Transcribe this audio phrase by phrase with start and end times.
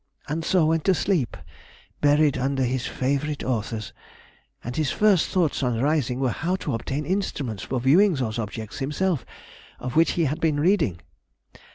[0.27, 1.37] and so went to sleep
[2.01, 3.93] buried under his favourite authors;
[4.63, 8.79] and his first thoughts on rising were how to obtain instruments for viewing those objects
[8.79, 9.27] himself
[9.79, 10.99] of which he had been reading.